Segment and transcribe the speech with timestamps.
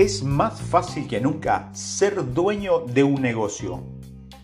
[0.00, 3.82] Es más fácil que nunca ser dueño de un negocio.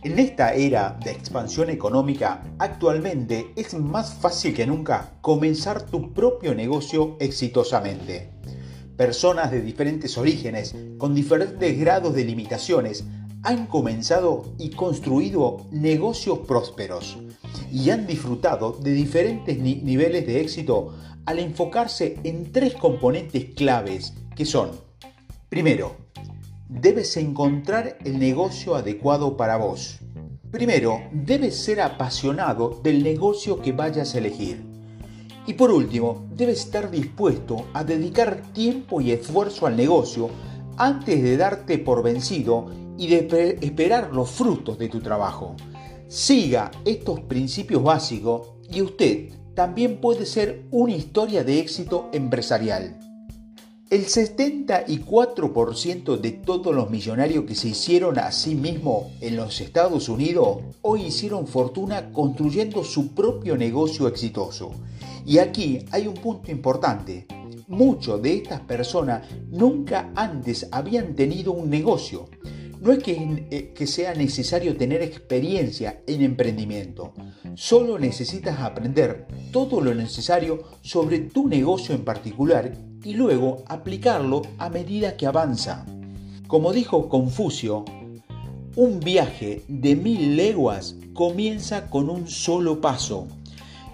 [0.02, 6.54] En esta era de expansión económica, actualmente es más fácil que nunca comenzar tu propio
[6.54, 8.34] negocio exitosamente.
[8.98, 13.04] Personas de diferentes orígenes, con diferentes grados de limitaciones,
[13.42, 17.16] han comenzado y construido negocios prósperos
[17.72, 20.94] y han disfrutado de diferentes niveles de éxito
[21.24, 24.84] al enfocarse en tres componentes claves que son,
[25.48, 25.96] primero,
[26.68, 30.00] debes encontrar el negocio adecuado para vos.
[30.50, 34.64] Primero, debes ser apasionado del negocio que vayas a elegir.
[35.46, 40.28] Y por último, debes estar dispuesto a dedicar tiempo y esfuerzo al negocio
[40.76, 42.66] antes de darte por vencido
[42.98, 45.54] y de esperar los frutos de tu trabajo.
[46.08, 53.05] Siga estos principios básicos y usted también puede ser una historia de éxito empresarial.
[53.88, 60.08] El 74% de todos los millonarios que se hicieron a sí mismos en los Estados
[60.08, 64.72] Unidos hoy hicieron fortuna construyendo su propio negocio exitoso.
[65.24, 67.28] Y aquí hay un punto importante.
[67.68, 72.28] Muchos de estas personas nunca antes habían tenido un negocio.
[72.80, 77.14] No es eh, que, sea necesario tener experiencia en emprendimiento,
[77.54, 82.72] solo necesitas aprender todo lo necesario sobre tu negocio en particular
[83.06, 85.86] y luego aplicarlo a medida que avanza.
[86.46, 87.84] Como dijo Confucio,
[88.74, 93.28] un viaje de mil leguas comienza con un solo paso.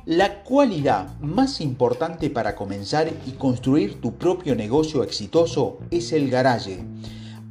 [0.07, 6.85] La cualidad más importante para comenzar y construir tu propio negocio exitoso es el garaje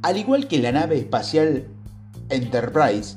[0.02, 1.68] al igual que la nave espacial
[2.28, 3.16] Enterprise,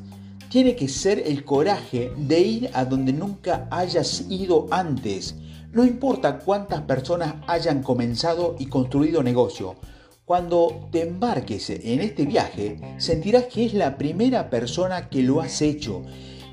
[0.50, 5.36] tiene que ser el coraje de ir a donde nunca hayas ido antes.
[5.76, 9.76] No importa cuántas personas hayan comenzado y construido negocio.
[10.24, 15.62] Cuando te embarques en este viaje, sentirás que es la primera persona que lo has
[15.62, 16.04] hecho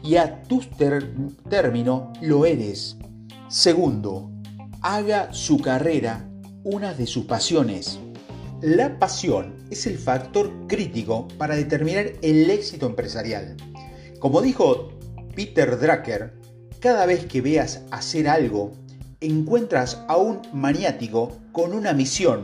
[0.03, 0.61] y a tu
[1.49, 2.97] término lo eres.
[3.47, 4.29] Segundo,
[4.81, 6.29] haga su carrera
[6.65, 8.01] una de sus pasiones.
[8.61, 13.57] La pasión es el factor crítico para determinar el éxito empresarial.
[14.19, 14.89] Como dijo
[15.37, 16.43] Peter Drucker,
[16.81, 18.73] cada vez que veas hacer algo,
[19.23, 22.43] encuentras a un maniático con una misión.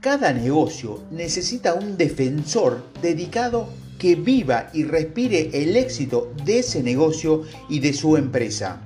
[0.00, 3.68] Cada negocio necesita un defensor dedicado
[3.98, 8.82] que viva y respire el éxito de ese negocio y de su empresa.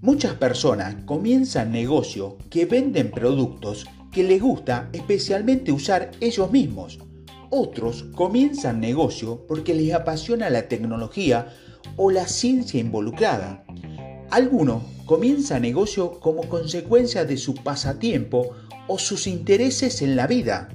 [0.00, 6.98] Muchas personas comienzan negocio que venden productos que les gusta especialmente usar ellos mismos.
[7.50, 11.48] Otros comienzan negocio porque les apasiona la tecnología
[11.96, 13.64] o la ciencia involucrada.
[14.32, 18.56] Algunos comienzan negocio como consecuencia de su pasatiempo
[18.88, 20.70] o sus intereses en la vida.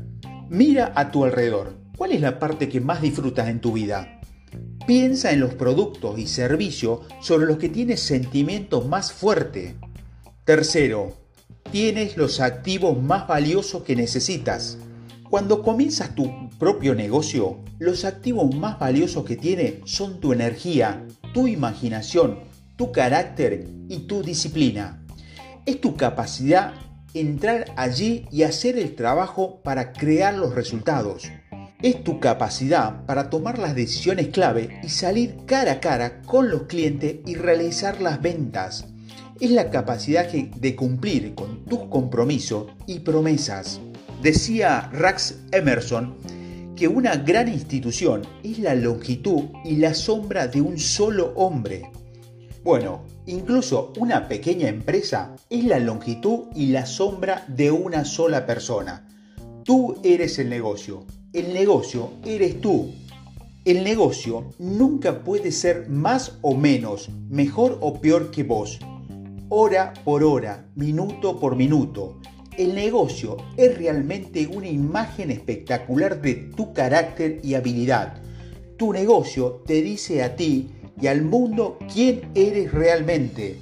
[0.47, 1.73] Mira a tu alrededor.
[1.97, 4.21] ¿Cuál es la parte que más disfrutas en tu vida?
[4.85, 9.73] Piensa en los productos y servicios sobre los que tienes sentimientos más fuertes.
[10.45, 11.13] Tercero,
[11.71, 14.77] tienes los activos más valiosos que necesitas.
[15.31, 21.47] Cuando comienzas tu propio negocio, los activos más valiosos que tienes son tu energía, tu
[21.47, 22.46] imaginación,
[22.77, 25.03] tu carácter y tu disciplina.
[25.65, 26.73] Es tu capacidad
[27.13, 31.29] entrar allí y hacer el trabajo para crear los resultados.
[31.81, 36.63] Es tu capacidad para tomar las decisiones clave y salir cara a cara con los
[36.63, 38.85] clientes y realizar las ventas
[39.39, 43.79] es la capacidad de cumplir con tus compromisos y promesas.
[44.21, 46.15] Decía Rax Emerson
[46.75, 51.89] que una gran institución es la longitud y la sombra de un solo hombre.
[52.67, 59.07] Bueno, incluso una pequeña empresa es la longitud y la sombra de una sola persona.
[59.63, 62.91] Tú eres el negocio, el negocio eres tú.
[63.63, 68.79] El negocio nunca puede ser más o menos, mejor o peor que vos
[69.47, 72.19] hora por hora, minuto por minuto.
[72.57, 78.21] El negocio es realmente una imagen espectacular de tu carácter y habilidad.
[78.77, 80.69] Tu negocio te dice a ti
[80.99, 83.59] y al mundo quién eres realmente.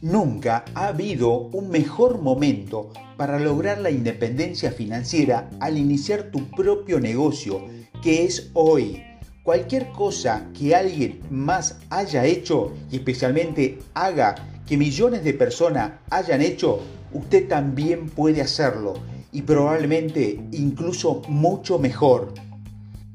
[0.00, 6.98] Nunca ha habido un mejor momento para lograr la independencia financiera al iniciar tu propio
[6.98, 7.64] negocio,
[8.02, 9.02] que es hoy.
[9.44, 14.34] Cualquier cosa que alguien más haya hecho y especialmente haga
[14.66, 16.80] que millones de personas hayan hecho,
[17.12, 18.94] usted también puede hacerlo
[19.32, 22.34] y probablemente incluso mucho mejor.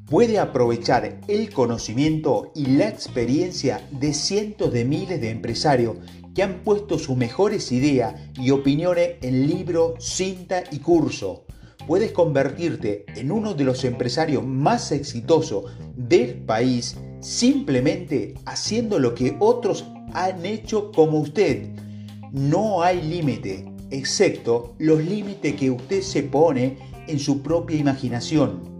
[0.09, 5.97] Puede aprovechar el conocimiento y la experiencia de cientos de miles de empresarios
[6.33, 11.43] que han puesto sus mejores ideas y opiniones en libro, cinta y curso.
[11.87, 15.65] puedes convertirte en uno de los empresarios más exitosos
[15.97, 21.67] del país simplemente haciendo lo que otros han hecho como usted.
[22.31, 26.77] No hay límite, excepto los límites que usted se pone
[27.07, 28.76] en su propia imaginación.